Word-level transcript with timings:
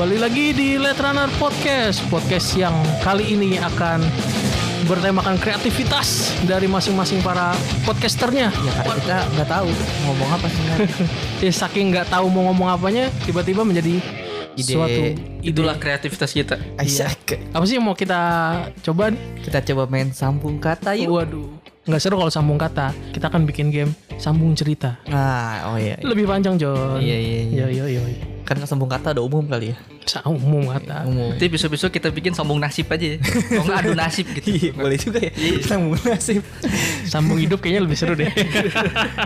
Kembali 0.00 0.16
lagi 0.16 0.56
di 0.56 0.80
Let 0.80 0.96
Runner 0.96 1.28
Podcast 1.36 2.00
Podcast 2.08 2.56
yang 2.56 2.72
kali 3.04 3.36
ini 3.36 3.60
akan 3.60 4.00
bertemakan 4.88 5.36
kreativitas 5.36 6.32
dari 6.48 6.64
masing-masing 6.64 7.20
para 7.20 7.52
podcasternya 7.84 8.48
Ya 8.48 8.72
karena 8.80 8.96
kita 8.96 9.16
nggak 9.36 9.48
tahu 9.52 9.68
ngomong 10.08 10.28
apa 10.32 10.46
sebenarnya. 10.48 10.88
Ya 11.44 11.52
saking 11.52 11.92
nggak 11.92 12.08
tahu 12.16 12.32
mau 12.32 12.48
ngomong 12.48 12.72
apanya 12.72 13.12
Tiba-tiba 13.28 13.60
menjadi 13.60 14.00
Ide. 14.56 14.72
suatu 14.72 15.02
Itulah 15.44 15.76
kreativitas 15.76 16.32
kita. 16.32 16.56
Aisyah, 16.80 17.12
Apa 17.52 17.64
sih 17.68 17.76
yang 17.76 17.84
mau 17.84 17.92
kita 17.92 18.16
coba 18.80 19.12
kita 19.44 19.60
coba 19.68 19.84
main 19.84 20.16
sambung 20.16 20.56
kata 20.56 20.96
yuk. 20.96 21.12
Waduh 21.12 21.60
nggak 21.84 22.00
seru 22.00 22.16
kalau 22.16 22.32
sambung 22.32 22.56
kata 22.56 22.96
Kita 23.12 23.28
akan 23.28 23.44
bikin 23.44 23.68
game 23.68 23.92
sambung 24.16 24.56
cerita 24.56 24.96
Nah, 25.12 25.68
oh 25.68 25.76
iya. 25.76 26.00
iya. 26.00 26.08
Lebih 26.08 26.24
panjang 26.24 26.56
John 26.56 26.96
Iya, 27.04 27.16
iya, 27.20 27.40
iya. 27.52 27.64
Iya 27.68 27.84
iya 27.92 28.00
iya 28.08 28.39
Kan 28.50 28.66
sambung 28.66 28.90
kata 28.90 29.14
ada 29.14 29.22
umum 29.22 29.46
kali 29.46 29.70
ya. 29.70 29.76
Sambung 30.10 30.66
kata 30.66 31.06
Umum. 31.06 31.30
Nanti 31.30 31.46
besok-besok 31.46 31.94
kita 31.94 32.10
bikin 32.10 32.34
sambung 32.34 32.58
nasib 32.58 32.90
aja 32.90 33.14
ya. 33.14 33.18
Kalau 33.22 33.62
nggak 33.62 33.78
adu 33.78 33.92
nasib 33.94 34.26
gitu. 34.34 34.46
Iya, 34.50 34.70
boleh 34.74 34.98
juga 34.98 35.22
ya. 35.22 35.30
Sambung 35.62 35.94
nasib. 36.02 36.42
Sambung 37.06 37.38
hidup 37.38 37.62
kayaknya 37.62 37.86
lebih 37.86 37.94
seru 37.94 38.18
deh 38.18 38.26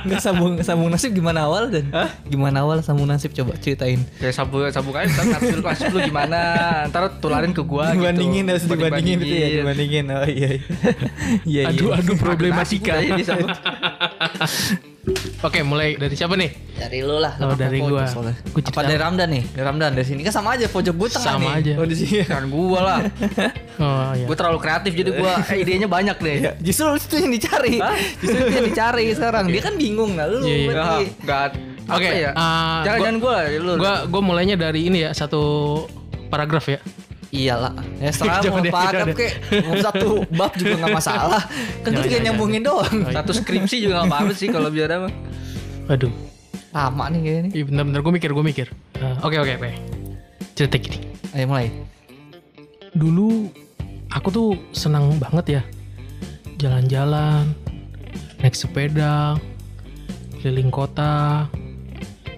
Enggak 0.05 0.20
sambung 0.20 0.60
sambung 0.60 0.92
nasib 0.92 1.16
gimana 1.16 1.48
awal 1.48 1.73
dan 1.73 1.88
gimana 2.28 2.69
awal 2.69 2.84
sambung 2.84 3.09
nasib 3.09 3.33
coba 3.33 3.56
ceritain. 3.56 4.05
Kayak 4.20 4.37
sambung 4.37 4.69
sambung 4.69 4.92
aja 4.92 5.09
ntar 5.09 5.25
nasib, 5.41 5.64
nasib 5.64 5.88
lu 5.97 6.00
gimana. 6.05 6.41
Ntar 6.92 7.16
tularin 7.16 7.56
ke 7.56 7.64
gua 7.64 7.97
dibandingin 7.97 8.45
gitu. 8.45 8.52
harus 8.52 8.64
dibandingin 8.69 9.16
gitu 9.25 9.34
ya, 9.41 9.48
dibandingin. 9.64 10.05
Oh 10.12 10.28
iya. 10.28 10.50
Iya. 10.52 10.61
Iya. 11.48 11.62
Aduh 11.72 11.97
aduh 11.97 12.16
problematika 12.20 13.00
ya. 13.00 13.16
Oke 15.40 15.60
mulai 15.60 15.94
dari 15.94 16.14
siapa 16.14 16.32
nih? 16.32 16.50
Dari 16.74 17.04
lu 17.04 17.20
lah. 17.20 17.36
Oh, 17.38 17.52
dari 17.52 17.77
gua. 17.77 18.08
Gua 18.08 18.33
Apa 18.64 18.80
dari 18.83 18.97
Ramdan 18.97 19.28
nih? 19.28 19.44
Dari 19.46 19.62
Ramdan 19.62 19.91
dari 19.92 20.06
sini 20.06 20.20
kan 20.20 20.33
sama 20.33 20.56
aja 20.56 20.64
pojok 20.66 20.94
gue 20.96 21.08
tengah 21.11 21.28
Sama 21.30 21.50
nih. 21.55 21.61
aja. 21.61 21.72
Oh 21.77 21.84
di 21.84 21.94
sini. 21.94 22.24
Kan 22.33 22.48
gua 22.48 22.78
lah. 22.80 22.98
Oh 23.77 24.11
iya 24.12 24.24
Gua 24.24 24.33
terlalu 24.34 24.58
kreatif 24.58 24.91
jadi 24.91 25.11
gua 25.12 25.44
eh, 25.44 25.61
idenya 25.61 25.84
banyak 25.86 26.16
deh. 26.16 26.36
Ya, 26.41 26.52
justru 26.58 26.88
itu 26.94 27.14
yang 27.19 27.30
dicari. 27.30 27.77
Justru 28.16 28.38
itu 28.41 28.55
yang 28.55 28.66
dicari 28.66 29.05
sekarang. 29.12 29.44
Dia 29.46 29.62
kan 29.62 29.74
bingung 29.77 30.16
lah 30.16 30.27
lu 30.27 30.41
Iya, 30.41 30.56
iya. 30.56 30.69
Enggak. 31.20 31.50
Oke, 31.84 32.08
Apa 32.08 32.16
ya? 32.16 32.30
ah, 32.33 32.80
Jangan 32.80 32.96
gua- 32.96 33.05
jangan 33.05 33.16
gua 33.20 33.33
lah, 33.34 33.44
lu. 33.52 33.72
Gua 33.77 33.94
gua 34.08 34.22
mulainya 34.24 34.56
dari 34.56 34.89
ini 34.89 35.05
ya 35.05 35.12
satu 35.12 35.42
paragraf 36.27 36.64
ya. 36.66 36.80
Iyalah. 37.34 37.74
Ya 37.98 38.10
setelah 38.14 38.38
mau 38.54 38.62
paragraf 38.62 39.10
jangan 39.10 39.18
kek 39.18 39.32
mau 39.66 39.74
satu 39.82 40.08
bab 40.30 40.52
juga 40.54 40.74
nggak 40.78 40.94
masalah. 40.94 41.42
Kan 41.82 41.90
Jangan, 41.90 41.90
gue 41.90 42.02
juga 42.06 42.10
jangan, 42.14 42.24
nyambungin 42.30 42.62
doang. 42.62 42.96
satu 43.18 43.32
skripsi 43.34 43.77
juga 43.82 43.94
enggak 43.98 44.10
apa-apa 44.14 44.32
sih 44.38 44.48
kalau 44.54 44.68
biar 44.70 44.88
apa. 44.94 45.08
Aduh. 45.90 46.12
Lama 46.70 47.05
nih 47.10 47.20
kayaknya 47.22 47.42
nih. 47.42 47.52
Iya 47.55 47.64
bentar-bentar 47.66 48.00
gue 48.06 48.12
mikir 48.14 48.30
gue 48.30 48.44
mikir. 48.46 48.66
Ah, 49.02 49.18
Oke 49.27 49.36
oke 49.42 49.52
oke. 49.58 49.70
Cerita 50.55 50.77
gini. 50.78 50.98
Ayo 51.34 51.50
mulai. 51.50 51.68
Dulu 52.94 53.50
aku 54.14 54.28
tuh 54.30 54.48
senang 54.70 55.18
banget 55.18 55.58
ya 55.58 55.62
jalan-jalan, 56.58 57.50
naik 58.40 58.55
sepeda, 58.55 59.36
keliling 60.40 60.70
kota, 60.70 61.44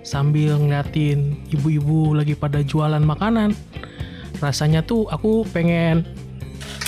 sambil 0.03 0.57
ngeliatin 0.59 1.37
ibu-ibu 1.53 2.15
lagi 2.17 2.33
pada 2.35 2.63
jualan 2.63 3.03
makanan. 3.03 3.53
Rasanya 4.41 4.85
tuh 4.85 5.09
aku 5.09 5.45
pengen 5.51 6.05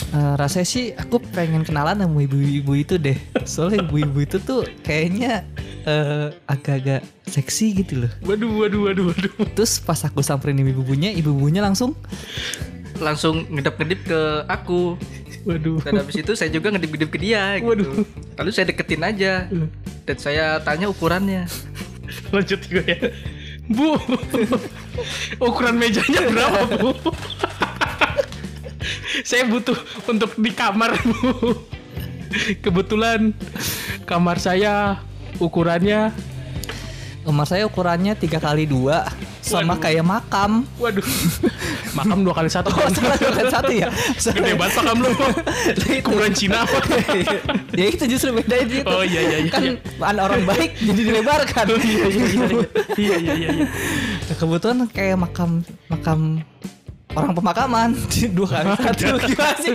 Eh, 0.08 0.34
rasanya 0.40 0.64
sih 0.64 0.84
aku 0.96 1.20
pengen 1.36 1.68
kenalan 1.68 2.00
sama 2.00 2.24
ibu-ibu 2.24 2.72
itu 2.72 2.96
deh. 2.96 3.18
Soalnya 3.44 3.84
ibu-ibu 3.84 4.24
itu 4.24 4.40
tuh 4.40 4.64
kayaknya 4.80 5.44
eh, 5.84 6.32
agak-agak 6.48 7.04
seksi 7.28 7.84
gitu 7.84 8.06
loh. 8.06 8.12
waduh 8.24 8.48
waduh 8.56 8.80
waduh 8.88 9.04
waduh. 9.12 9.32
Terus 9.52 9.76
pas 9.84 10.00
aku 10.00 10.24
samperin 10.24 10.56
ibu-ibunya, 10.64 11.12
ibu-ibunya 11.12 11.60
langsung 11.60 11.92
Langsung 12.98 13.44
ngedip-ngedip 13.52 14.00
ke 14.08 14.20
aku. 14.48 14.96
Waduh. 15.44 15.84
Dan 15.84 16.00
habis 16.00 16.16
itu 16.16 16.32
saya 16.32 16.48
juga 16.48 16.72
ngedip-ngedip 16.72 17.10
ke 17.12 17.18
dia 17.20 17.60
gitu. 17.60 17.68
Waduh. 17.68 17.92
Lalu 18.40 18.50
saya 18.50 18.64
deketin 18.72 19.04
aja. 19.04 19.44
Dan 20.08 20.16
saya 20.16 20.56
tanya 20.64 20.88
ukurannya. 20.88 21.44
Lanjut 22.34 22.64
gue 22.64 22.84
ya. 22.88 23.12
Bu, 23.68 24.00
ukuran 25.38 25.74
mejanya 25.74 26.20
berapa 26.24 26.60
bu? 26.76 26.90
Saya 29.22 29.44
butuh 29.44 29.76
untuk 30.06 30.32
di 30.36 30.50
kamar 30.50 30.94
bu. 31.00 31.54
Kebetulan 32.60 33.32
kamar 34.04 34.36
saya 34.38 35.00
ukurannya, 35.38 36.12
Rumah 37.28 37.44
saya 37.44 37.68
ukurannya 37.68 38.16
tiga 38.16 38.40
kali 38.40 38.64
dua 38.64 39.04
sama 39.44 39.76
Waduh. 39.76 39.84
kayak 39.84 40.00
makam. 40.00 40.64
waduh, 40.80 41.04
makam 41.92 42.24
dua 42.24 42.32
kali 42.32 42.48
satu. 42.48 42.72
Oh, 42.72 42.88
salah 42.88 43.20
bukan 43.20 43.46
satu 43.52 43.68
ya. 43.68 43.92
Gede 44.16 44.56
banget 44.56 44.72
makam 44.80 44.96
lu. 45.04 45.10
Ukuran 46.08 46.32
Cina 46.32 46.64
ya 47.80 47.84
itu 47.84 48.08
justru 48.08 48.32
beda 48.32 48.56
itu. 48.64 48.80
Oh, 48.88 49.04
iya, 49.04 49.20
iya, 49.20 49.38
iya. 49.44 49.50
Kan 49.52 49.76
an- 50.00 50.24
orang 50.24 50.48
baik 50.48 50.80
jadi 50.80 51.00
dilebarkan. 51.04 51.64
Iya 51.76 51.76
iya 51.76 52.06
iya 52.08 52.24
iya 52.96 53.16
iya 53.36 53.48
iya. 53.52 53.66
Iya. 54.28 54.34
Kebetulan 54.36 54.76
kayak 54.86 55.16
makam 55.18 55.50
makam 55.88 56.44
orang 57.16 57.32
pemakaman 57.32 57.88
dua 58.36 58.48
kali 58.52 58.68
satu 58.84 59.16
gimana 59.18 59.56
sih 59.58 59.70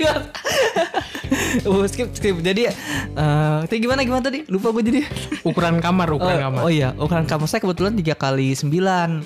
oh, 1.66 1.84
skip 1.84 2.14
skip 2.14 2.38
jadi 2.40 2.70
eh 2.70 3.58
tadi 3.66 3.78
gimana 3.82 4.06
gimana 4.06 4.22
tadi 4.22 4.46
lupa 4.48 4.70
gue 4.70 4.84
jadi 4.86 5.02
Ukuran 5.50 5.82
kamar, 5.82 6.08
oh, 6.14 6.22
ukuran 6.22 6.40
kamar. 6.40 6.62
oh 6.64 6.72
iya 6.72 6.94
ukuran 6.96 7.26
kamar 7.26 7.48
saya 7.50 7.60
kebetulan 7.60 7.94
tiga 7.98 8.16
kali 8.16 8.54
sembilan 8.54 9.26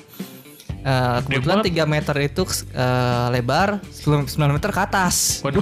Eh, 0.77 1.19
kebetulan. 1.27 1.59
3 1.59 1.83
meter 1.83 2.15
itu 2.23 2.47
eh, 2.71 3.25
lebar 3.35 3.83
9 3.83 4.23
meter 4.47 4.71
ke 4.71 4.79
atas 4.79 5.43
Waduh. 5.43 5.59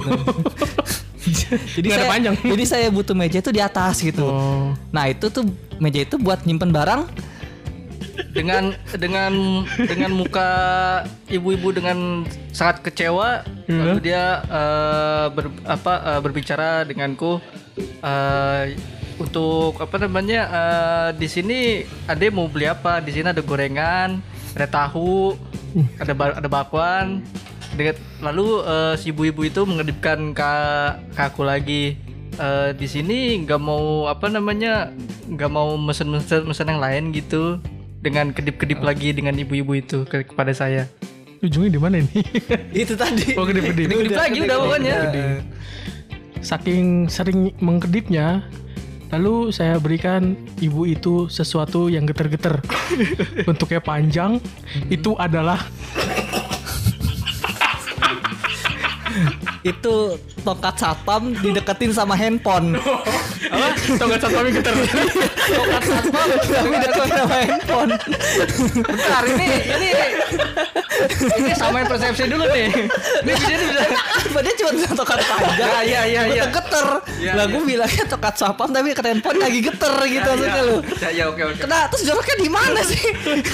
jadi 1.74 1.82
Nggak 1.82 1.98
saya 1.98 2.06
panjang. 2.06 2.34
jadi 2.38 2.64
saya 2.64 2.86
butuh 2.94 3.10
meja 3.10 3.42
itu 3.42 3.50
di 3.50 3.58
atas 3.58 3.98
gitu 3.98 4.22
Oh. 4.22 4.70
nah 4.94 5.10
itu 5.10 5.26
tuh 5.26 5.42
meja 5.82 6.06
itu 6.06 6.14
buat 6.14 6.46
nyimpen 6.46 6.70
barang 6.70 7.10
dengan 8.28 8.64
dengan 8.92 9.32
dengan 9.78 10.10
muka 10.10 10.50
ibu-ibu 11.26 11.70
dengan 11.70 12.22
sangat 12.50 12.80
kecewa 12.82 13.44
Iya. 13.66 13.76
lalu 13.76 13.98
dia 14.00 14.24
eh, 14.42 15.26
ber- 15.30 15.58
apa 15.64 15.94
eh, 16.06 16.20
berbicara 16.20 16.70
denganku 16.82 17.42
eh, 18.00 18.76
untuk 19.16 19.76
apa 19.76 19.96
namanya 19.98 20.40
eh, 20.46 21.08
di 21.14 21.26
sini 21.26 21.58
ade 22.04 22.28
mau 22.28 22.46
beli 22.46 22.66
apa? 22.66 23.00
Di 23.00 23.10
sini 23.10 23.26
ada 23.26 23.40
gorengan 23.40 24.20
ada 24.52 24.66
tahu 24.66 25.34
ada 25.96 26.12
ba- 26.12 26.36
ada 26.36 26.46
bakwan. 26.46 27.20
Dengan- 27.72 27.98
lalu 28.22 28.46
eh, 28.62 28.94
si 28.96 29.10
ibu-ibu 29.10 29.42
itu 29.42 29.60
mengedipkan 29.62 30.30
ke, 30.30 30.52
ke 31.12 31.22
aku 31.22 31.42
lagi. 31.42 31.98
Eh, 32.36 32.70
di 32.72 32.84
sini 32.84 33.18
nggak 33.42 33.58
mau 33.58 34.06
apa 34.06 34.28
namanya 34.28 34.92
nggak 35.26 35.48
mau 35.48 35.74
mesen-mesen 35.74 36.44
mesen 36.44 36.68
yang 36.68 36.78
lain 36.78 37.04
gitu 37.10 37.56
dengan 38.06 38.30
kedip-kedip 38.30 38.78
lagi 38.78 39.10
dengan 39.10 39.34
ibu-ibu 39.34 39.74
itu 39.74 40.06
ke- 40.06 40.24
kepada 40.24 40.50
saya 40.50 40.86
Ujungnya 41.36 41.68
di 41.68 41.76
mana 41.76 42.00
ini? 42.00 42.24
itu 42.86 42.96
tadi 42.96 43.36
Oh, 43.36 43.44
kedip-kedip. 43.44 43.92
Kedip 43.92 44.16
lagi 44.16 44.40
udah 44.40 44.56
pokoknya. 44.56 44.96
Saking 46.40 47.12
sering 47.12 47.52
mengkedipnya, 47.60 48.40
lalu 49.12 49.52
saya 49.52 49.76
berikan 49.76 50.32
ibu 50.58 50.88
itu 50.88 51.28
sesuatu 51.28 51.92
yang 51.92 52.08
geter-geter. 52.08 52.56
Bentuknya 53.46 53.84
panjang, 53.84 54.40
itu 54.88 55.12
adalah 55.20 55.60
itu 59.66 59.94
tongkat 60.46 60.74
satpam 60.78 61.34
dideketin 61.42 61.90
sama 61.90 62.14
handphone 62.14 62.78
apa? 63.54 63.68
Tongkat 63.98 64.18
satpamnya 64.22 64.50
geter. 64.62 64.74
tongkat 65.50 65.82
satpam 65.82 66.28
tapi 66.46 66.76
deketin 66.78 67.10
sama 67.18 67.36
handphone 67.42 67.92
bentar 68.86 69.22
ini 69.26 69.48
ini 69.74 69.90
ini 71.40 71.52
samain 71.52 71.86
persepsi 71.86 72.24
dulu 72.26 72.44
nih 72.48 72.68
ini 72.68 72.82
bisa 73.24 73.46
bisa 73.52 73.84
apa 74.16 74.38
dia 74.40 74.54
cuma 74.56 74.70
tongkat 74.94 75.18
panjang 75.22 75.66
Ya, 75.66 75.80
iya, 75.82 76.00
iya, 76.06 76.22
iya. 76.28 76.44
geter 76.48 76.86
Iya, 77.16 77.32
lah 77.32 77.44
iya. 77.48 77.52
gue 77.52 77.62
bilangnya 77.64 78.04
tongkat 78.06 78.34
satpam 78.36 78.68
tapi 78.70 78.92
ke 78.92 79.02
handphone 79.02 79.38
lagi 79.38 79.60
geter 79.60 79.92
gitu 80.04 80.28
maksudnya 80.28 80.62
lu 80.62 80.76
ya 81.00 81.08
ya 81.10 81.24
oke 81.28 81.42
oke 81.42 81.58
Kena 81.58 81.88
terus 81.88 82.02
joroknya 82.04 82.36
di 82.38 82.50
mana 82.50 82.80
sih? 82.82 83.02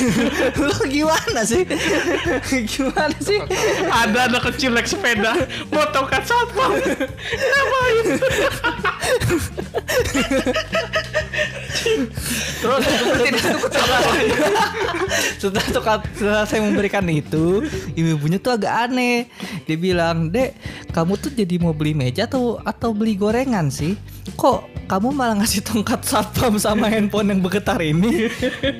lu 0.66 0.76
gimana 0.86 1.40
sih? 1.42 1.62
gimana 2.72 3.16
sih? 3.18 3.38
Ada 3.88 4.18
anak 4.28 4.42
kecil 4.50 4.74
naik 4.74 4.84
sepeda, 4.84 5.32
mau 5.70 5.86
tongkat 5.90 6.26
satpam. 6.26 6.74
Ngapain? 7.32 8.06
Terus 9.02 9.44
setelah 15.42 15.66
tongkat 15.74 16.00
setelah 16.14 16.44
saya 16.46 16.60
memberikan 16.62 17.02
itu, 17.10 17.66
ibu-ibunya 17.98 18.38
tuh 18.38 18.54
agak 18.54 18.88
aneh. 18.88 19.26
Dia 19.66 19.76
bilang, 19.76 20.30
"Dek, 20.30 20.54
kamu 20.94 21.18
tuh 21.18 21.30
jadi 21.34 21.58
mau 21.58 21.74
beli 21.74 21.96
meja 21.96 22.30
atau 22.30 22.62
atau 22.62 22.94
beli 22.94 23.18
gorengan 23.18 23.68
sih? 23.68 23.98
Kok 24.38 24.86
kamu 24.86 25.08
malah 25.10 25.42
ngasih 25.42 25.66
tongkat 25.66 26.06
satpam 26.06 26.54
sama 26.62 26.86
handphone 26.86 27.34
yang 27.34 27.40
bergetar 27.42 27.82
ini?" 27.82 28.30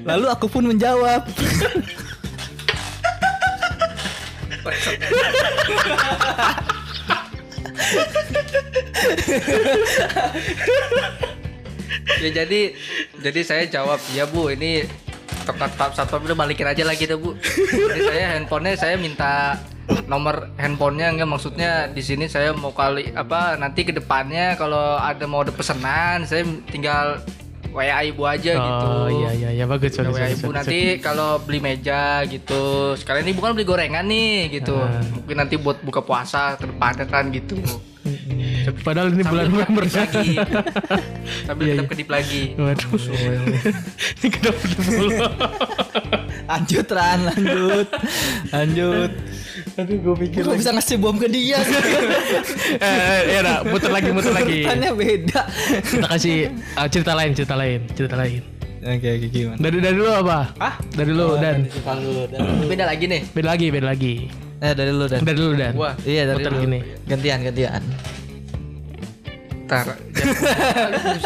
Lalu 0.07 0.27
aku 0.31 0.47
pun 0.47 0.71
menjawab, 0.71 1.27
ya 12.23 12.31
jadi 12.31 12.61
jadi 13.19 13.41
saya 13.43 13.65
jawab 13.67 13.99
ya 14.15 14.25
bu 14.29 14.53
ini 14.53 14.87
tetap 15.43 15.75
tetap 15.75 15.91
satpam 15.99 16.23
udah 16.23 16.39
balikin 16.39 16.71
aja 16.71 16.87
lagi 16.87 17.03
deh 17.03 17.19
bu. 17.19 17.35
Jadi 17.91 18.01
saya 18.07 18.39
handphonenya 18.39 18.79
saya 18.79 18.95
minta 18.95 19.59
nomor 20.07 20.55
handphonenya 20.55 21.11
enggak 21.19 21.31
maksudnya 21.31 21.91
di 21.91 21.99
sini 21.99 22.31
saya 22.31 22.55
mau 22.55 22.71
kali 22.71 23.11
apa 23.19 23.59
nanti 23.59 23.83
ke 23.83 23.91
depannya 23.91 24.55
kalau 24.55 25.03
ada 25.03 25.27
mau 25.27 25.43
ada 25.43 25.51
pesanan 25.51 26.23
saya 26.23 26.47
tinggal 26.71 27.19
WA 27.73 28.01
ibu 28.03 28.23
aja 28.23 28.53
gitu 28.53 28.87
Oh 28.87 29.09
iya 29.09 29.31
iya 29.33 29.49
iya 29.53 29.65
bagus 29.65 29.97
bagus. 29.99 30.13
WA 30.15 30.29
ibu 30.31 30.49
nanti 30.51 30.79
kalau 30.99 31.37
beli 31.39 31.59
meja 31.59 32.01
gitu 32.25 32.63
sekalian 32.95 33.27
ibu 33.27 33.41
kan 33.41 33.53
beli 33.53 33.65
gorengan 33.65 34.05
nih 34.05 34.33
gitu 34.53 34.77
Ah. 34.77 35.01
mungkin 35.11 35.37
nanti 35.39 35.57
buat 35.57 35.81
buka 35.81 36.01
puasa 36.01 36.55
kan 37.07 37.29
gitu 37.29 37.57
Padahal 38.83 39.11
ini 39.11 39.23
kedip 39.23 39.71
bersih. 39.75 39.99
lagi 40.01 40.29
sambil 41.47 41.65
Iya, 41.65 41.73
tetap 41.73 41.83
iya. 41.83 41.91
kedip 41.91 42.09
lagi 42.09 42.43
Waduh. 42.53 42.91
ini 44.19 44.29
kenapa 44.29 44.63
dulu? 44.69 45.09
Lanjut 46.53 46.87
Ran, 46.93 47.19
lanjut. 47.33 47.89
Lanjut. 48.53 49.11
Aduh, 49.81 49.97
gue 50.05 50.15
pikir. 50.29 50.45
Kok 50.45 50.57
bisa 50.61 50.71
ngasih 50.77 51.01
bom 51.01 51.17
ke 51.17 51.33
dia 51.33 51.57
eh, 52.77 53.41
ya 53.41 53.65
muter 53.65 53.89
lagi, 53.89 54.13
muter 54.13 54.37
lagi. 54.37 54.69
Urutannya 54.69 54.91
beda. 54.93 55.41
Kita 55.81 56.07
kasih 56.13 56.53
ah, 56.77 56.87
cerita 56.93 57.17
lain, 57.17 57.33
cerita 57.33 57.55
lain, 57.57 57.81
cerita 57.97 58.17
lain. 58.21 58.43
Oke, 58.83 59.09
oke 59.17 59.27
gimana? 59.33 59.57
Dari 59.63 59.79
dari 59.81 59.97
lu 59.97 60.11
apa? 60.13 60.53
Ah? 60.61 60.75
Dari 60.93 61.13
lu 61.15 61.39
dan 61.41 61.71
Kalau 61.87 62.29
beda 62.71 62.85
lagi 62.85 63.05
nih 63.09 63.21
beda 63.33 63.49
lagi, 63.55 63.67
beda 63.73 63.87
lagi. 63.89 64.15
Eh 64.61 64.73
dari 64.77 64.93
lu 64.93 65.05
dan. 65.09 65.21
Dari 65.25 65.39
lu 65.41 65.57
dan. 65.57 65.73
Gua. 65.73 65.97
Iya 66.05 66.37
dari 66.37 66.45
lu. 66.45 66.61
gini. 66.69 66.81
Gantian, 67.09 67.39
gantian. 67.41 67.83
Ntar 69.71 70.12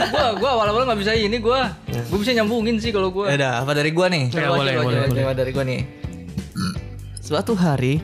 Gua 0.07 0.27
gua 0.37 0.51
awal-awal 0.55 0.83
nggak 0.85 1.01
bisa 1.01 1.13
ini 1.13 1.37
gua 1.37 1.73
Gua 2.09 2.19
bisa 2.19 2.33
nyambungin 2.33 2.77
sih 2.77 2.91
kalau 2.91 3.09
gua 3.09 3.29
Ya 3.29 3.37
udah, 3.37 3.53
apa 3.63 3.73
dari 3.73 3.91
gua 3.91 4.07
nih? 4.07 4.25
Ya, 4.29 4.49
Coba, 4.49 4.57
boleh, 4.57 4.73
coba, 4.73 4.83
boleh, 4.83 4.97
coba, 4.97 5.07
boleh. 5.07 5.23
Coba 5.23 5.33
dari 5.33 5.51
gua 5.51 5.65
nih. 5.65 5.81
Suatu 7.27 7.53
hari 7.55 7.95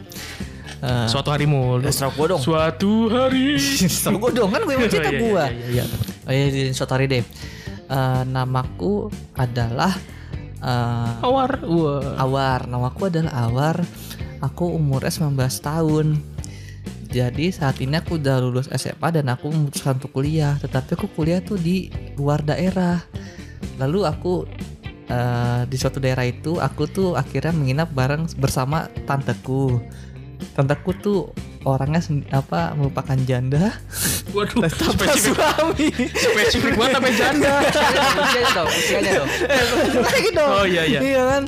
eh, 0.83 1.07
Suatu 1.07 1.29
hari 1.31 1.47
mulu. 1.47 1.83
eh, 1.83 1.93
stroke 1.93 2.17
gua 2.17 2.27
dong. 2.29 2.41
Suatu 2.41 2.91
hari. 3.09 3.55
Stroke 3.97 4.19
gua 4.19 4.31
dong 4.33 4.51
kan 4.51 4.61
gue 4.63 4.75
mau 4.75 4.87
cerita 4.87 5.09
Iya, 5.09 5.15
iya, 5.15 5.23
gua. 5.23 5.45
iya, 5.47 5.67
iya. 5.71 5.85
Oh 6.23 6.33
iya, 6.33 6.45
di 6.49 6.63
suatu 6.71 6.93
hari 6.93 7.07
deh. 7.07 7.23
Eh, 7.87 8.23
namaku 8.27 9.07
adalah 9.35 9.93
eh, 10.59 11.23
Awar. 11.23 11.63
Wah. 11.63 12.19
Awar. 12.19 12.61
Namaku 12.67 13.01
adalah 13.09 13.47
Awar. 13.47 13.77
Aku 14.43 14.75
umurnya 14.75 15.15
19 15.15 15.39
tahun. 15.63 16.07
Jadi 17.13 17.53
saat 17.53 17.77
ini 17.85 18.01
aku 18.01 18.17
udah 18.17 18.41
lulus 18.41 18.73
SMA 18.73 19.09
dan 19.13 19.29
aku 19.29 19.53
memutuskan 19.53 20.01
untuk 20.01 20.17
kuliah. 20.17 20.57
Tetapi 20.57 20.97
aku 20.97 21.07
kuliah 21.13 21.45
tuh 21.45 21.61
di 21.61 21.93
luar 22.17 22.41
daerah. 22.41 23.05
Lalu 23.77 24.09
aku 24.09 24.49
eh, 25.13 25.63
di 25.69 25.77
suatu 25.77 26.01
daerah 26.01 26.25
itu 26.25 26.57
aku 26.57 26.89
tuh 26.89 27.09
akhirnya 27.21 27.53
menginap 27.53 27.93
bareng 27.93 28.33
bersama 28.41 28.89
tanteku. 29.05 29.77
Tanteku 30.57 30.91
tuh 30.97 31.21
orangnya 31.63 32.03
apa 32.35 32.75
merupakan 32.75 33.15
janda 33.23 33.71
Waduh. 34.35 34.67
tanpa 34.83 35.15
Spesifik, 35.15 35.39
suami. 35.39 35.89
spesifik 36.11 36.73
banget 36.75 36.93
sampai 36.99 37.13
janda. 37.15 37.55
Usianya 38.25 38.51
dong 38.57 38.69
Usianya 38.73 39.11
dong 39.21 39.29
lagi 40.03 40.31
dong. 40.35 40.51
Oh, 40.51 40.65
iya, 40.67 40.83
iya. 40.89 41.01
Iya 41.05 41.23
kan. 41.29 41.43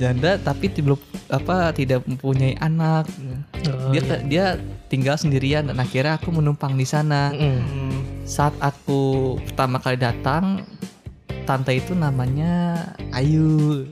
Janda 0.00 0.40
tapi 0.40 0.72
belum 0.72 0.96
apa 1.28 1.76
tidak 1.76 2.00
mempunyai 2.08 2.56
anak. 2.56 3.04
Oh, 3.68 3.92
dia 3.92 4.00
iya. 4.00 4.16
dia 4.24 4.44
tinggal 4.88 5.20
sendirian 5.20 5.68
dan 5.68 5.76
akhirnya 5.76 6.16
aku 6.16 6.32
menumpang 6.32 6.72
di 6.80 6.88
sana. 6.88 7.36
Mm. 7.36 8.24
Saat 8.24 8.56
aku 8.64 9.36
pertama 9.44 9.76
kali 9.76 10.00
datang, 10.00 10.64
tante 11.44 11.76
itu 11.76 11.92
namanya 11.92 12.80
Ayu. 13.12 13.84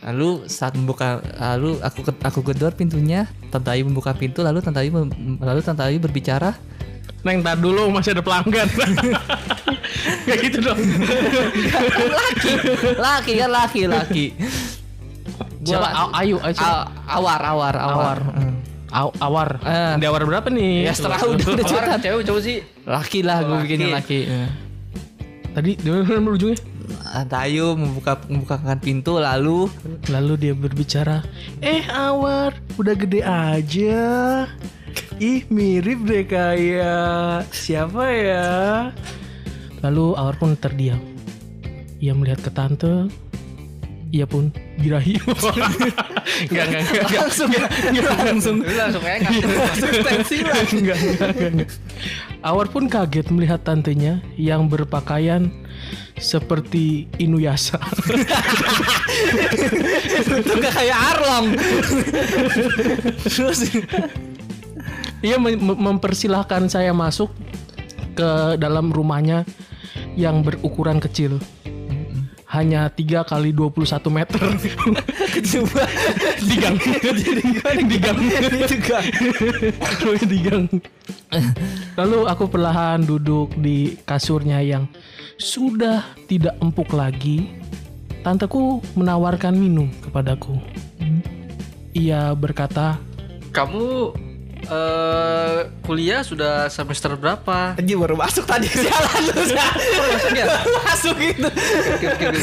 Lalu 0.00 0.48
saat 0.48 0.78
membuka 0.78 1.20
lalu 1.36 1.76
aku 1.82 2.06
aku 2.22 2.40
gedor 2.46 2.72
pintunya, 2.78 3.26
tante 3.50 3.68
Ayu 3.74 3.90
membuka 3.90 4.14
pintu 4.14 4.46
lalu 4.46 4.62
tante 4.62 4.78
Ayu 4.78 4.94
lalu 5.42 5.60
tante 5.60 5.82
Ayu 5.82 5.98
berbicara, 5.98 6.54
Neng, 7.20 7.44
tar 7.44 7.60
dulu 7.60 7.92
masih 7.92 8.16
ada 8.16 8.24
pelanggan. 8.24 8.64
Kayak 10.24 10.40
gitu 10.48 10.58
dong. 10.64 10.80
laki, 12.08 12.52
laki 12.96 13.32
kan 13.36 13.50
laki, 13.52 13.82
laki. 13.84 14.26
Siapa? 15.62 15.88
A- 15.88 16.12
Ayu, 16.18 16.36
Ayu. 16.38 16.54
siapa? 16.54 16.88
Awar, 17.06 17.40
awar, 17.42 17.74
awar. 17.74 17.94
Awar. 17.94 18.18
Hmm. 18.32 18.54
Aw- 18.90 19.16
awar. 19.20 19.48
Eh. 19.62 19.92
Di 19.96 20.06
awar 20.06 20.22
berapa 20.24 20.48
nih? 20.48 20.82
Ya 20.82 20.92
setelah 20.92 21.20
udah 21.22 21.46
udah 21.46 21.62
Awar 21.62 21.84
cerita. 21.86 21.96
cewek 22.00 22.22
cowok 22.24 22.42
sih 22.42 22.56
Laki 22.82 23.20
lah 23.20 23.38
gue 23.40 23.52
Laki. 23.52 23.62
bikinnya 23.62 23.88
laki. 23.92 24.18
Tadi 25.50 25.70
di 25.76 25.88
mana 25.88 26.30
ujungnya? 26.30 26.58
Ayu 27.32 27.74
membuka 27.74 28.18
membukakan 28.24 28.78
pintu 28.78 29.18
lalu 29.18 29.66
Lalu 30.06 30.32
dia 30.38 30.54
berbicara, 30.54 31.22
eh 31.60 31.82
Awar, 31.86 32.54
udah 32.76 32.94
gede 32.94 33.20
aja. 33.20 34.02
Ih 35.16 35.46
mirip 35.46 36.02
deh 36.02 36.24
kayak 36.24 37.46
siapa 37.50 38.02
ya? 38.06 38.48
Lalu 39.80 40.04
Awar 40.14 40.34
pun 40.34 40.54
terdiam. 40.54 40.98
Ia 41.98 42.10
melihat 42.10 42.40
ke 42.40 42.50
tante. 42.50 43.06
Ia 44.10 44.26
pun 44.26 44.50
birahi. 44.76 45.14
Enggak, 46.50 46.66
enggak, 46.66 46.82
enggak, 46.82 46.82
enggak. 46.82 47.20
langsung 47.20 47.50
langsung 48.26 48.56
Lu 48.58 48.74
langsung 48.74 49.02
kayak 49.02 49.22
langsung 49.22 49.90
tensilan. 50.02 50.64
enggak, 50.66 50.98
enggak, 50.98 51.28
enggak, 51.30 51.50
enggak. 51.52 51.70
Awar 52.40 52.66
pun 52.68 52.88
kaget 52.88 53.26
melihat 53.30 53.60
tantenya 53.62 54.18
yang 54.34 54.66
berpakaian 54.66 55.52
seperti 56.16 57.06
Inuyasha. 57.16 57.78
Itu 60.26 60.52
gak 60.56 60.74
kayak 60.74 60.98
Arlong. 61.14 61.46
Terus 63.24 63.60
Ia 65.20 65.36
mem- 65.36 65.60
mem- 65.60 65.80
mempersilahkan 65.80 66.66
saya 66.66 66.96
masuk 66.96 67.28
ke 68.16 68.30
dalam 68.56 68.88
rumahnya 68.88 69.44
yang 70.16 70.40
berukuran 70.40 70.96
kecil. 70.98 71.36
Hanya 72.50 72.90
3 72.90 73.22
kali 73.22 73.54
21 73.54 74.10
meter. 74.10 74.42
coba 75.54 75.82
di 76.42 76.56
gang. 76.58 76.76
di 77.86 77.96
gang. 78.02 78.18
itu 79.94 80.10
di 80.26 80.38
gang. 80.42 80.66
Lalu 81.94 82.18
aku 82.26 82.50
perlahan 82.50 83.06
duduk 83.06 83.54
di 83.54 83.94
kasurnya 84.02 84.58
yang 84.66 84.90
sudah 85.38 86.02
tidak 86.26 86.58
empuk 86.58 86.90
lagi. 86.90 87.54
Tanteku 88.20 88.84
menawarkan 88.98 89.56
minum 89.56 89.88
kepadaku. 90.02 90.58
Ia 91.96 92.34
berkata, 92.36 93.00
Kamu 93.50 94.12
eh 94.62 95.58
kuliah 95.82 96.20
sudah 96.20 96.66
semester 96.66 97.14
berapa? 97.14 97.74
Anjir 97.74 97.96
baru 97.96 98.14
masuk 98.14 98.44
tadi 98.44 98.68
sialan 98.74 99.20
lu. 99.24 99.34
Masuk 100.12 100.32
ya? 100.32 100.46
Masuk 100.82 101.16
itu. 101.18 101.48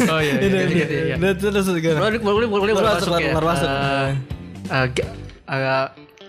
"Oh 0.08 0.20
iya, 0.20 0.34
iya, 0.38 0.62
iya, 0.64 0.86
iya, 0.86 1.02
iya. 1.06 1.16
Udah 1.16 1.34
terus 1.34 1.68
gimana? 1.74 2.02
Boleh, 2.04 2.20
boleh, 2.20 2.48
boleh, 2.48 2.48
Baru 2.48 2.62
boleh 2.80 2.94
masuk, 2.96 3.10
masuk 3.12 3.22
ya. 3.22 3.32
baru 3.32 3.48
masuk. 3.48 3.70
Eh, 3.70 4.10
eh, 4.68 4.86
eh, 5.48 5.88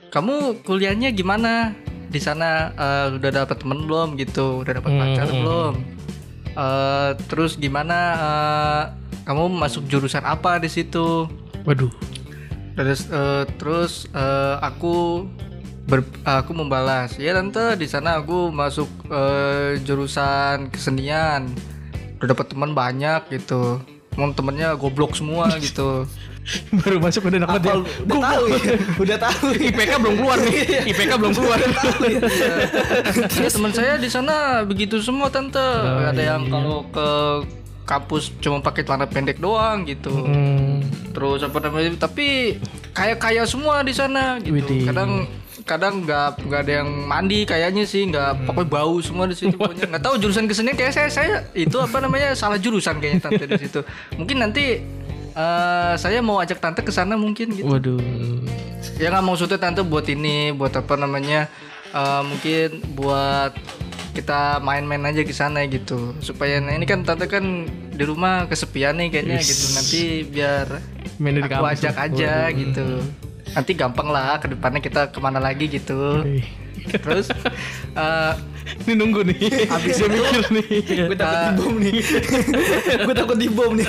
kamu 0.08 0.34
kuliahnya 0.62 1.08
gimana? 1.10 1.72
Di 2.08 2.18
sana 2.18 2.72
eh, 2.72 3.06
udah 3.14 3.30
dapat 3.38 3.56
temen 3.58 3.84
belum 3.84 4.16
gitu? 4.16 4.60
Udah 4.60 4.72
dapat 4.76 4.90
Hmm, 4.90 5.00
pacar 5.02 5.26
hmm, 5.26 5.34
belum? 5.36 5.74
Eh, 6.52 7.10
terus 7.26 7.52
gimana? 7.54 7.98
eh, 8.16 8.82
kamu 9.22 9.44
masuk 9.50 9.84
jurusan 9.86 10.24
apa 10.24 10.56
di 10.56 10.68
situ? 10.68 11.28
Waduh. 11.62 11.92
Terus, 12.72 13.10
eh, 13.10 13.44
terus 13.58 13.92
eh, 14.08 14.56
aku 14.62 15.26
ber, 15.88 16.04
aku 16.22 16.52
membalas, 16.52 17.16
ya 17.16 17.32
tante 17.32 17.80
di 17.80 17.88
sana 17.88 18.20
aku 18.20 18.52
masuk 18.52 18.86
eh, 19.08 19.80
jurusan 19.82 20.68
kesenian, 20.68 21.48
udah 22.20 22.36
dapat 22.36 22.52
teman 22.52 22.76
banyak 22.76 23.24
gitu, 23.32 23.80
teman 24.12 24.36
temennya 24.36 24.76
goblok 24.76 25.16
semua 25.16 25.48
gitu. 25.64 26.04
Baru 26.80 26.96
masuk 26.96 27.28
udah 27.28 27.44
dapat 27.44 27.60
ya. 27.60 27.74
Udah 28.08 28.20
tahu 28.24 28.44
ya. 28.56 28.60
Udah 28.96 29.18
tahu. 29.20 29.46
IPK 29.52 29.92
belum 30.00 30.14
keluar 30.16 30.38
nih. 30.40 30.80
IPK 30.88 31.12
belum 31.20 31.32
keluar. 31.36 31.60
ya 33.36 33.48
teman 33.52 33.72
saya 33.76 34.00
di 34.00 34.08
sana 34.08 34.64
begitu 34.64 34.96
semua 35.04 35.28
tante, 35.28 35.60
ada 36.08 36.16
yang 36.16 36.48
kalau 36.48 36.88
ke 36.88 37.08
kampus 37.84 38.32
cuma 38.40 38.64
pakai 38.64 38.80
celana 38.84 39.04
pendek 39.04 39.40
doang 39.40 39.84
gitu. 39.84 40.08
Hmm, 40.12 40.84
terus 41.12 41.44
apa 41.44 41.56
namanya 41.68 42.00
tapi 42.00 42.56
kaya 42.96 43.16
kaya 43.20 43.44
semua 43.44 43.84
di 43.84 43.92
sana 43.92 44.40
gitu 44.40 44.56
Widih. 44.56 44.88
kadang 44.88 45.28
kadang 45.68 46.02
nggak 46.02 46.48
nggak 46.48 46.60
ada 46.64 46.72
yang 46.80 46.88
mandi 47.04 47.44
kayaknya 47.44 47.84
sih 47.84 48.08
nggak 48.08 48.48
pokoknya 48.48 48.70
bau 48.72 48.96
semua 48.98 49.28
di 49.28 49.36
situ 49.36 49.52
pokoknya. 49.52 49.84
Nggak 49.92 50.02
tahu 50.02 50.14
jurusan 50.16 50.48
kesenian 50.48 50.72
kayak 50.74 50.96
saya 50.96 51.08
saya 51.12 51.34
itu 51.52 51.76
apa 51.76 52.00
namanya 52.00 52.32
salah 52.32 52.56
jurusan 52.56 52.96
kayaknya 52.96 53.20
tante 53.28 53.44
di 53.44 53.58
situ. 53.60 53.84
Mungkin 54.16 54.40
nanti 54.40 54.80
eh, 55.30 55.92
saya 55.94 56.24
mau 56.24 56.40
ajak 56.40 56.58
tante 56.58 56.80
ke 56.80 56.88
sana 56.88 57.14
mungkin 57.14 57.52
gitu. 57.52 57.68
Waduh. 57.68 58.00
ya 58.96 59.12
nggak 59.12 59.22
maksudnya 59.22 59.58
tante 59.60 59.84
buat 59.84 60.08
ini 60.08 60.56
buat 60.56 60.72
apa 60.72 60.96
namanya 60.96 61.46
eh, 61.92 62.22
mungkin 62.24 62.80
buat 62.96 63.52
kita 64.16 64.58
main-main 64.58 65.04
aja 65.06 65.22
ke 65.22 65.30
sana 65.30 65.62
gitu. 65.68 66.16
Supaya 66.18 66.58
nah, 66.58 66.74
ini 66.74 66.88
kan 66.88 67.06
tante 67.06 67.28
kan 67.30 67.68
di 67.68 68.02
rumah 68.02 68.48
kesepian 68.48 68.98
nih 68.98 69.12
kayaknya 69.12 69.38
Yes. 69.38 69.46
gitu. 69.46 69.64
Nanti 69.76 70.00
biar 70.26 70.66
Main 71.18 71.42
aku 71.42 71.62
ajak 71.66 71.94
aja 71.94 72.50
Waduh. 72.50 72.58
gitu 72.58 72.86
nanti 73.58 73.74
gampang 73.74 74.06
lah 74.06 74.38
ke 74.38 74.46
depannya 74.48 74.78
kita 74.78 75.10
ke 75.10 75.18
mana 75.18 75.38
lagi 75.38 75.66
gitu 75.68 76.22
terus 76.88 77.26
eh, 77.92 78.32
Ini 78.68 78.94
nunggu 78.94 79.24
nih. 79.24 79.64
Habis 79.64 79.96
dia 79.96 80.08
mikir 80.08 80.44
nih. 80.52 80.66
gue 81.08 81.16
takut 81.16 81.40
dibom 81.48 81.74
nih 81.78 81.94
gue 83.00 83.14
takut 83.16 83.36
dibom 83.36 83.70
nih 83.74 83.86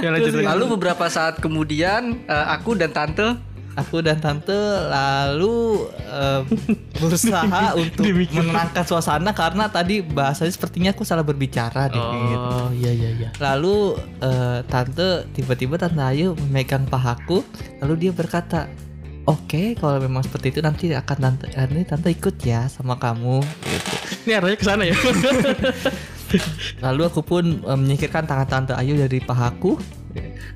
Ya 0.00 0.08
lanjut 0.10 0.32
lanjut. 0.34 0.48
lalu 0.48 0.64
beberapa 0.74 1.04
saat 1.06 1.36
kemudian 1.36 2.18
eh, 2.24 2.46
aku 2.50 2.74
dan 2.74 2.90
tante 2.90 3.36
aku 3.78 4.02
dan 4.02 4.18
tante 4.18 4.56
lalu 4.90 5.86
eh, 5.94 6.42
berusaha 7.00 7.78
untuk 7.78 8.02
menenangkan 8.10 8.84
suasana 8.86 9.30
karena 9.30 9.70
tadi 9.70 10.02
bahasanya 10.02 10.52
sepertinya 10.52 10.90
aku 10.90 11.06
salah 11.06 11.22
berbicara 11.22 11.86
deh 11.86 12.00
gitu. 12.02 12.50
Oh 12.50 12.68
iya 12.74 12.90
iya 12.90 13.10
iya. 13.14 13.28
Lalu 13.38 13.98
eh, 14.22 14.58
tante 14.66 15.28
tiba-tiba 15.36 15.78
tante 15.78 16.02
Ayu 16.02 16.34
memegang 16.34 16.88
pahaku 16.88 17.46
lalu 17.78 18.08
dia 18.08 18.12
berkata 18.14 18.66
Oke, 19.28 19.76
kalau 19.76 20.00
memang 20.00 20.24
seperti 20.24 20.48
itu 20.48 20.60
nanti 20.64 20.90
akan 20.90 21.18
tante 21.20 21.46
nanti 21.52 21.84
tante 21.86 22.08
ikut 22.08 22.40
ya 22.40 22.66
sama 22.66 22.96
kamu. 22.96 23.44
Gitu. 23.44 23.94
Ini 24.26 24.32
arahnya 24.40 24.56
ke 24.58 24.64
sana 24.64 24.82
ya. 24.88 24.96
Lalu 26.84 27.02
aku 27.04 27.20
pun 27.20 27.62
eh, 27.62 27.78
menyingkirkan 27.78 28.24
tangan 28.26 28.48
tante 28.48 28.72
Ayu 28.74 28.96
dari 28.96 29.20
pahaku. 29.20 29.76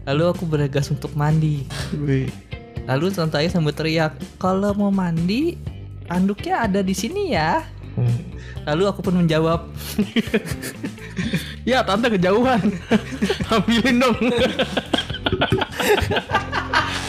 Lalu 0.08 0.24
aku 0.26 0.48
bergegas 0.48 0.90
untuk 0.90 1.12
mandi. 1.14 1.68
Wih. 1.94 2.32
Lalu 2.84 3.06
tante 3.16 3.40
Ayu 3.40 3.48
sambil 3.48 3.72
teriak, 3.72 4.12
kalau 4.36 4.76
mau 4.76 4.92
mandi, 4.92 5.56
anduknya 6.12 6.68
ada 6.68 6.84
di 6.84 6.92
sini 6.92 7.32
ya. 7.32 7.64
Hmm. 7.96 8.18
Lalu 8.68 8.82
aku 8.88 9.00
pun 9.00 9.16
menjawab, 9.24 9.68
Ya 11.64 11.80
tante 11.80 12.12
kejauhan. 12.12 12.60
Ambilin 13.48 13.96
dong. 14.02 14.18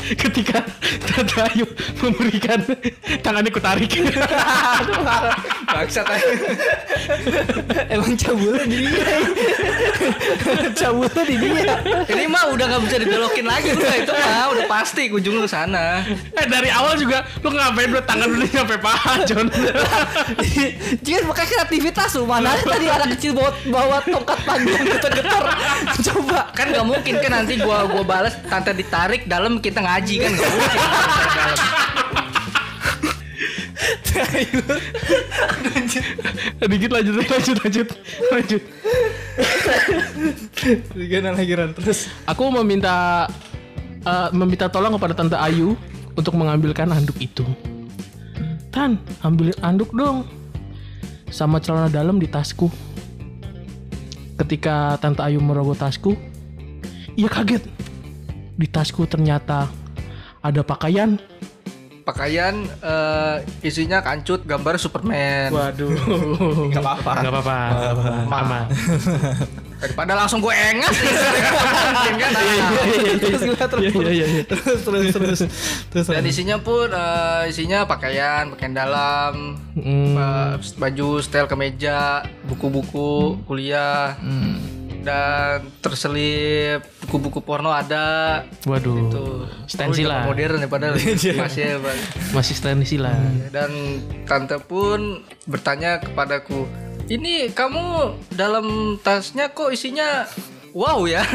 Ketika 0.05 0.61
Tante 1.03 1.37
Ayu 1.49 1.65
memberikan 1.99 2.61
tangannya 3.19 3.51
ku 3.51 3.59
tarik. 3.59 3.89
bangsat 5.75 6.05
emang 7.93 8.15
cabulnya 8.15 8.63
di 8.63 8.77
dia. 8.87 9.17
cabulnya 10.79 11.23
di 11.27 11.35
dia. 11.35 11.75
ini 12.15 12.25
mah 12.31 12.47
udah 12.55 12.65
nggak 12.71 12.81
bisa 12.87 12.95
dibelokin 13.03 13.45
lagi 13.45 13.75
udah 13.75 13.95
itu 13.99 14.11
mah 14.15 14.47
udah 14.55 14.65
pasti 14.71 15.11
ujung 15.11 15.43
ke 15.43 15.49
sana 15.51 16.07
eh 16.07 16.45
dari 16.47 16.71
awal 16.71 16.95
juga 16.95 17.27
lu 17.43 17.51
ngapain 17.51 17.91
dua 17.91 18.03
tangan 18.07 18.27
dulu 18.31 18.45
sampai 18.47 18.79
paha 18.79 19.13
John. 19.29 19.47
Dia 21.01 21.17
pakai 21.25 21.45
kreativitas 21.49 22.15
lu 22.15 22.29
mana 22.29 22.53
ada 22.55 22.63
tadi 22.63 22.85
anak 22.87 23.17
kecil 23.17 23.35
bawa 23.35 23.51
bawa 23.67 23.97
tongkat 24.05 24.39
panjang 24.45 24.83
getar-getar. 24.85 25.43
Coba. 26.05 26.39
kan 26.55 26.71
nggak 26.71 26.85
mungkin 26.87 27.13
kan 27.19 27.31
nanti 27.41 27.59
gua 27.59 27.83
gua 27.89 28.03
balas 28.05 28.37
tante 28.47 28.71
ditarik 28.71 29.27
dalam 29.27 29.59
kita 29.59 29.83
ngaji 29.83 30.15
kan 30.23 30.31
nggak 30.31 30.51
mungkin. 30.55 30.79
Dikit 36.71 36.91
lanjut 36.91 37.13
lanjut 37.19 37.57
lanjut 37.63 37.87
lanjut. 38.31 38.61
Gimana 40.95 41.35
lagi 41.35 41.53
Ran? 41.55 41.71
Terus 41.75 42.07
Aku 42.23 42.47
meminta 42.49 43.27
eh, 44.05 44.29
meminta 44.31 44.71
tolong 44.71 44.95
kepada 44.95 45.13
Tante 45.17 45.37
Ayu 45.37 45.75
untuk 46.15 46.33
mengambilkan 46.39 46.87
anduk 46.91 47.19
itu. 47.19 47.43
Tan, 48.71 48.99
ambilin 49.23 49.55
anduk 49.63 49.91
dong. 49.95 50.27
Sama 51.31 51.59
celana 51.59 51.91
dalam 51.91 52.19
di 52.19 52.27
tasku. 52.27 52.71
Ketika 54.35 54.99
Tante 54.99 55.23
Ayu 55.23 55.39
merogoh 55.39 55.75
tasku, 55.75 56.15
ia 57.15 57.31
kaget. 57.31 57.63
Di 58.55 58.67
tasku 58.67 59.07
ternyata 59.07 59.67
ada 60.43 60.61
pakaian. 60.63 61.19
Pakaian 62.05 62.53
eh, 62.63 63.35
isinya 63.65 63.99
kancut 63.99 64.45
gambar 64.45 64.77
Superman 64.77 65.49
Waduh. 65.49 65.89
Gak 66.73 66.81
apa-apa. 66.85 67.11
Gak 67.25 67.31
apa-apa. 67.33 67.57
Aman. 68.29 68.65
daripada 69.75 70.15
langsung 70.15 70.39
gue 70.39 70.55
kan 70.55 70.87
terus 73.19 73.43
terus? 73.67 73.83
Iya, 73.83 73.91
iya, 73.91 74.25
iya. 74.25 74.43
Terus 74.47 74.81
terus 74.81 75.05
terus. 75.11 75.39
Terus 75.91 76.05
dan 76.07 76.23
isinya 76.25 76.57
pun 76.57 76.87
eh, 76.89 77.51
isinya 77.51 77.83
pakaian 77.83 78.55
pakaian 78.55 78.73
dalam 78.73 79.59
Hmm. 79.75 80.15
eh, 80.15 80.53
baju 80.79 81.19
setel 81.19 81.51
kemeja 81.51 82.23
buku-buku 82.47 83.43
kuliah 83.43 84.15
dan 85.05 85.69
terselip 85.79 86.81
buku-buku 86.99 87.39
porno 87.39 87.69
ada 87.69 88.41
Waduh. 88.65 88.97
tuh 89.07 89.45
Stensil 89.65 90.09
lah. 90.09 90.25
modern 90.25 90.57
ya 90.57 90.67
padahal 90.67 90.97
masih 91.39 91.61
ya 91.63 91.77
Bang. 91.77 91.99
Masih 92.33 92.55
stensi 92.57 92.97
lah. 92.97 93.13
dan 93.47 93.69
tante 94.25 94.57
pun 94.59 95.21
bertanya 95.45 96.01
kepadaku 96.01 96.65
ini 97.05 97.53
kamu 97.53 97.85
dalam 98.33 98.65
tasnya 98.99 99.47
kok 99.47 99.69
isinya 99.69 100.25
wow 100.73 101.05
ya 101.05 101.21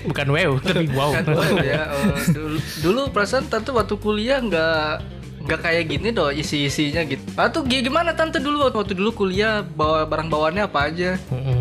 Bukan 0.00 0.32
wow, 0.32 0.56
tapi 0.58 0.88
wow. 0.96 1.12
Wow 1.12 1.60
ya 1.60 1.84
Oh, 1.90 2.16
dulu, 2.26 2.56
dulu 2.80 3.00
perasaan 3.10 3.44
tante 3.46 3.68
waktu 3.70 3.96
kuliah 3.96 4.40
nggak 4.40 5.20
nggak 5.42 5.60
kayak 5.60 5.84
gini 5.86 6.08
doh 6.10 6.28
isi 6.30 6.64
isinya 6.64 7.00
gitu 7.02 7.20
tuh 7.34 7.62
gi- 7.64 7.80
gimana 7.82 8.12
tante 8.12 8.36
dulu 8.38 8.64
waktu, 8.66 8.92
dulu 8.92 9.10
kuliah 9.14 9.60
bawa 9.62 10.04
barang 10.04 10.28
bawaannya 10.28 10.62
apa 10.62 10.78
aja 10.86 11.10
Mm-mm. 11.28 11.59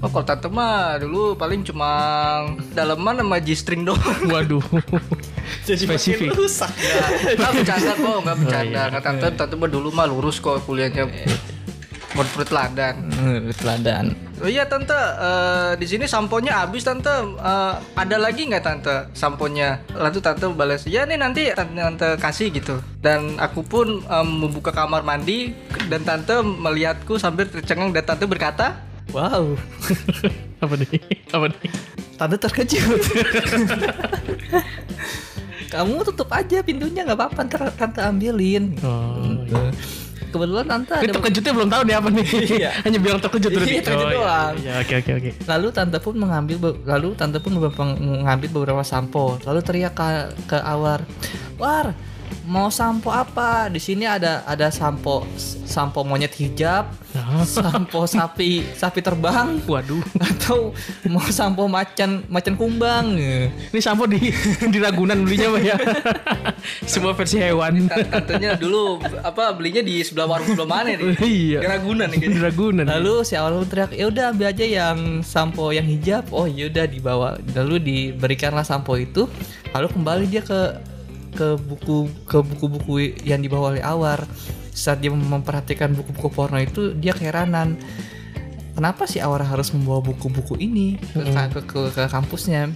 Oh 0.00 0.08
kalau 0.08 0.24
tante 0.24 0.48
mah 0.48 0.96
dulu 0.96 1.36
paling 1.36 1.60
cuma 1.60 1.90
daleman 2.72 3.20
sama 3.20 3.36
g-string 3.40 3.84
doang 3.84 4.20
Waduh. 4.32 4.64
Spesifik. 5.64 6.32
rusak. 6.34 6.72
nggak 7.36 7.50
bercanda 7.52 7.92
kok 7.94 8.18
nggak 8.24 8.36
bercanda 8.40 8.64
iya. 8.66 8.82
nggak 8.90 9.04
tante 9.04 9.26
tante 9.36 9.54
mah 9.54 9.68
dulu 9.68 9.88
mah 9.92 10.06
lurus 10.08 10.40
kok 10.40 10.64
kuliahnya 10.64 11.04
menurut 12.10 12.48
teladan 12.48 12.96
Teladan. 13.54 14.12
Oh 14.40 14.48
iya 14.48 14.64
tante, 14.64 14.96
eh, 14.96 15.76
di 15.76 15.84
sini 15.84 16.08
samponya 16.08 16.64
habis 16.64 16.80
tante. 16.80 17.12
Eh, 17.12 17.74
ada 17.76 18.16
lagi 18.16 18.48
nggak 18.48 18.64
tante 18.64 18.96
samponya? 19.12 19.84
Lalu 19.92 20.18
tante 20.24 20.48
balas, 20.56 20.88
ya 20.88 21.04
nih 21.04 21.20
nanti 21.20 21.52
tante, 21.52 21.76
tante 21.76 22.08
kasih 22.16 22.48
gitu. 22.48 22.80
Dan 23.04 23.36
aku 23.36 23.60
pun 23.60 24.00
em, 24.00 24.28
membuka 24.28 24.72
kamar 24.72 25.04
mandi 25.04 25.52
dan 25.92 26.08
tante 26.08 26.40
melihatku 26.40 27.20
sambil 27.20 27.52
tercengang 27.52 27.92
dan 27.92 28.04
tante 28.08 28.24
berkata, 28.24 28.80
Wow. 29.10 29.58
Apa 30.62 30.74
nih? 30.76 30.88
Apa 31.32 31.46
nih? 31.50 31.70
Tante 32.14 32.36
terkejut. 32.36 33.00
Kamu 35.72 36.02
tutup 36.02 36.26
aja 36.30 36.60
pintunya 36.60 37.06
nggak 37.06 37.14
apa-apa 37.16 37.40
ntar 37.46 37.62
tante 37.78 38.02
ambilin. 38.02 38.74
Oh. 38.82 39.38
Kebetulan 40.30 40.66
tante 40.66 40.94
Ini 40.98 41.10
ada 41.10 41.14
terkejutnya 41.18 41.52
belum 41.54 41.68
tahu 41.70 41.82
nih 41.86 41.94
apa 41.96 42.08
nih. 42.10 42.26
Iya. 42.60 42.70
Hanya 42.86 42.98
bilang 42.98 43.18
terkejut 43.18 43.50
berarti. 43.50 43.70
Iya, 43.72 43.82
terkejut 43.82 44.06
Oh, 44.06 44.10
iya. 44.10 44.18
doang. 44.18 44.54
Iya, 44.58 44.72
oke 44.82 44.94
oke 45.00 45.10
oke. 45.18 45.30
Lalu 45.46 45.66
tante 45.70 45.98
pun 45.98 46.14
mengambil 46.18 46.56
lalu 46.84 47.08
tante 47.14 47.38
pun 47.38 47.52
mengambil 47.56 48.48
beberapa 48.52 48.82
sampo. 48.84 49.38
Lalu 49.42 49.60
teriak 49.62 49.94
ke, 49.94 50.06
ke 50.44 50.58
Awar, 50.58 51.02
"War, 51.58 51.94
mau 52.44 52.68
sampo 52.68 53.08
apa? 53.08 53.66
Di 53.66 53.78
sini 53.78 54.04
ada 54.04 54.42
ada 54.44 54.68
sampo 54.68 55.22
sampo 55.64 56.02
monyet 56.02 56.34
hijab, 56.34 56.90
Nah. 57.10 57.42
sampo 57.42 58.06
sapi 58.06 58.62
sapi 58.70 59.00
terbang, 59.00 59.58
Waduh. 59.64 59.98
atau 60.16 60.70
mau 61.06 61.22
sampo 61.26 61.66
macan 61.66 62.22
macan 62.26 62.54
kumbang." 62.54 63.14
Ini 63.70 63.80
sampo 63.80 64.04
di 64.04 64.30
di 64.66 64.78
Ragunan 64.78 65.22
belinya 65.22 65.50
Pak 65.50 65.62
ya. 65.62 65.76
Semua 66.90 67.12
versi 67.12 67.38
hewan. 67.38 67.86
"Tan- 67.86 68.08
tantenya 68.10 68.54
dulu 68.54 68.98
apa 69.20 69.50
belinya 69.52 69.80
di 69.80 70.00
sebelah 70.00 70.26
warung 70.26 70.48
sebelah 70.48 70.68
mana 70.68 70.90
nih? 70.92 71.16
Iya. 71.40 71.58
Di 71.60 71.68
Ragunan 71.68 72.06
nih 72.08 72.16
Di 72.16 72.22
kayaknya. 72.26 72.42
Ragunan. 72.46 72.84
Lalu 72.88 73.14
si 73.22 73.34
pun 73.36 73.66
teriak, 73.66 73.90
"Ya 73.92 74.06
udah 74.06 74.24
ambil 74.30 74.46
aja 74.48 74.64
yang 74.64 74.98
sampo 75.22 75.70
yang 75.70 75.86
hijab." 75.86 76.26
Oh, 76.30 76.46
yaudah 76.46 76.86
dibawa. 76.86 77.38
Lalu 77.54 77.76
diberikanlah 77.80 78.62
sampo 78.62 78.94
itu. 78.94 79.26
Lalu 79.70 79.86
kembali 79.88 80.24
dia 80.26 80.42
ke 80.42 80.78
ke 81.34 81.56
buku 81.56 82.10
ke 82.26 82.38
buku-buku 82.42 83.22
yang 83.26 83.40
dibawa 83.40 83.76
oleh 83.76 83.82
Awar. 83.84 84.26
Saat 84.70 85.02
dia 85.02 85.10
memperhatikan 85.12 85.92
buku-buku 85.92 86.30
porno 86.30 86.58
itu, 86.62 86.94
dia 86.94 87.12
keheranan. 87.12 87.76
Kenapa 88.74 89.04
si 89.04 89.20
Awar 89.20 89.44
harus 89.44 89.74
membawa 89.74 90.00
buku-buku 90.00 90.56
ini 90.56 90.96
ke, 90.96 91.20
ke, 91.26 91.60
ke, 91.66 91.80
ke 91.92 92.02
kampusnya? 92.08 92.70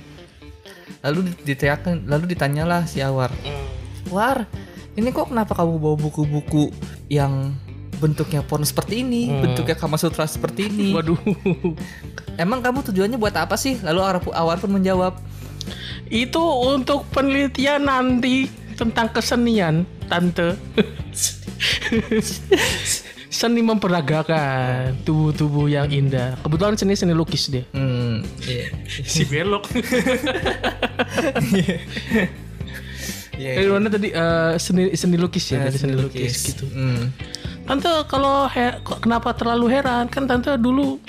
Lalu 1.01 1.33
diteriakan, 1.45 2.09
lalu 2.09 2.35
ditanyalah 2.37 2.85
si 2.85 3.01
Awar, 3.01 3.33
War, 4.13 4.45
ini 4.97 5.09
kok 5.13 5.33
kenapa 5.33 5.57
kamu 5.57 5.81
bawa 5.81 5.97
buku-buku 5.97 6.73
yang 7.09 7.57
bentuknya 7.99 8.45
porno 8.45 8.67
seperti 8.69 9.01
ini, 9.01 9.33
Hmm. 9.33 9.41
bentuknya 9.49 9.77
Kama 9.79 9.97
Sutra 9.97 10.29
seperti 10.29 10.69
ini? 10.69 10.93
Waduh. 10.93 11.17
Emang 12.37 12.61
kamu 12.61 12.85
tujuannya 12.91 13.17
buat 13.17 13.33
apa 13.39 13.55
sih? 13.57 13.79
Lalu 13.81 14.01
Awar 14.35 14.59
pun 14.61 14.71
menjawab, 14.75 15.17
Itu 16.15 16.39
untuk 16.71 17.11
penelitian 17.11 17.85
nanti 17.85 18.47
tentang 18.75 19.11
kesenian 19.11 19.83
tante. 20.07 20.55
Seni 23.35 23.67
memperagakan 23.67 24.95
tubuh-tubuh 25.03 25.67
yang 25.67 25.91
indah. 25.91 26.39
Kebetulan 26.39 26.79
seni 26.79 26.95
seni 26.95 27.11
lukis 27.11 27.51
dia. 27.51 27.67
Hmm, 27.75 28.23
iya. 28.47 28.71
si 28.87 29.27
belok. 29.27 29.67
Iya. 33.35 33.51
Eh, 33.59 33.67
mana 33.67 33.91
tadi? 33.91 34.15
Eh, 34.15 34.55
seni 34.63 34.95
seni 34.95 35.19
lukis 35.19 35.51
ya 35.51 35.59
Eh, 35.59 35.67
tadi 35.67 35.75
seni 35.75 35.99
lukis, 35.99 36.55
gitu. 36.55 36.71
Hmm. 36.71 37.11
tante 37.67 37.91
kalau 38.07 38.47
he- 38.47 38.79
kenapa 39.03 39.35
terlalu 39.35 39.75
heran? 39.75 40.07
Kan 40.07 40.31
tante 40.31 40.55
dulu 40.55 41.03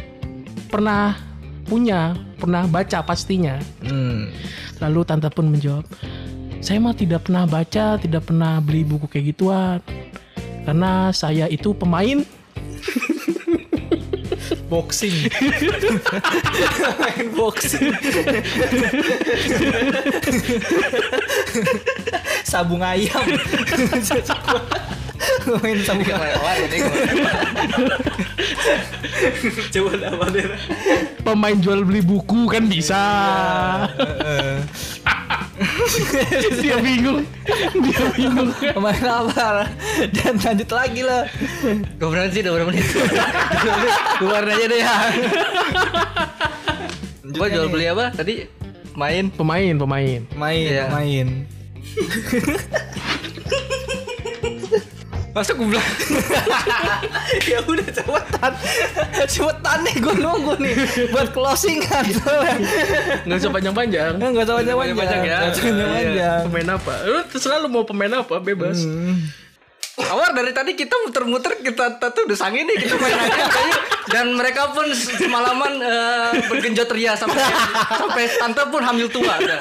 pernah 0.65 1.13
punya 1.65 2.13
pernah 2.37 2.69
baca 2.69 3.01
pastinya 3.01 3.57
Hmm. 3.81 4.29
Lalu 4.79 4.99
tante 5.07 5.29
pun 5.31 5.49
menjawab, 5.49 5.87
saya 6.59 6.77
mah 6.83 6.93
tidak 6.93 7.25
pernah 7.27 7.47
baca, 7.47 7.95
tidak 7.97 8.27
pernah 8.27 8.59
beli 8.59 8.83
buku 8.83 9.07
kayak 9.07 9.25
gituan. 9.35 9.79
Karena 10.65 11.13
saya 11.13 11.45
itu 11.47 11.71
pemain 11.77 12.25
Boxing. 14.69 15.29
Main 16.99 17.27
boxing. 17.37 17.93
Sabung 22.45 22.81
ayam. 22.81 23.25
Main 25.61 25.77
sabung 25.81 26.09
ayam. 26.09 26.41
Coba 29.71 29.91
apa 30.01 30.25
deh? 30.31 30.45
pemain 31.21 31.57
jual 31.57 31.81
beli 31.81 32.01
buku 32.01 32.45
kan 32.47 32.65
bisa. 32.65 33.01
Dia 36.59 36.77
bingung. 36.79 37.23
Dia 37.79 38.03
bingung. 38.13 38.49
Main 38.75 39.03
apa? 39.03 39.65
Dan 40.11 40.35
lanjut 40.37 40.69
lagi 40.69 41.01
lah. 41.01 41.23
Gue 41.95 42.07
berapa 42.09 42.29
sih 42.29 42.41
udah 42.43 42.51
berapa 42.53 42.69
menit? 42.69 42.85
Keluarin 44.19 44.49
aja 44.51 44.65
deh 44.67 44.79
ya. 44.79 44.95
Gue 47.25 47.47
jual 47.49 47.67
beli 47.69 47.85
apa 47.87 48.11
tadi? 48.13 48.45
Main. 48.95 49.27
Pemain, 49.31 49.75
pemain. 49.75 50.21
Main, 50.35 50.67
Iya. 50.71 50.85
main. 50.87 51.27
Masa 55.35 55.51
gue 55.51 55.67
bilang 55.67 55.83
ya 57.51 57.59
udah 57.59 57.87
cepetan 57.91 58.51
cepetan 59.27 59.77
nih 59.83 59.95
gue 59.99 60.15
nunggu 60.15 60.55
nih 60.57 60.75
buat 61.11 61.27
closing 61.29 61.83
kan 61.83 62.07
Nggak 63.27 63.37
usah 63.37 63.51
panjang-panjang. 63.51 64.15
nggak 64.15 64.31
usah 64.41 64.55
panjang 64.55 64.77
panjang 64.79 64.95
Panjang-panjang 64.95 65.21
ya. 65.21 65.37
nggak 65.37 65.51
usah 65.51 65.63
panjang 65.67 65.89
panjang 65.91 66.39
Pemain 66.47 66.69
apa? 66.73 66.93
Lu 67.03 67.19
terserah 67.27 67.57
lu 67.59 67.67
mau 67.67 67.83
pemain 67.83 68.13
apa, 68.15 68.39
bebas. 68.39 68.79
Awar 69.97 70.31
dari 70.31 70.51
tadi 70.51 70.71
kita 70.71 70.95
muter-muter 71.03 71.59
kita 71.59 71.83
tuh 71.99 72.23
udah 72.23 72.37
sange 72.37 72.63
nih 72.63 72.75
kita 72.77 72.95
main 72.95 73.15
aja 73.17 73.47
dan 74.05 74.31
mereka 74.31 74.71
pun 74.71 74.87
semalaman 74.91 75.79
eh, 75.79 76.31
bergenjot 76.47 76.87
ria 76.91 77.11
sampai 77.13 77.39
sampai 77.89 78.23
tante 78.29 78.63
pun 78.67 78.79
hamil 78.79 79.07
tua 79.07 79.35
udah. 79.35 79.59